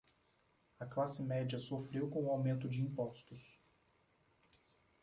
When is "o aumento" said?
2.25-2.67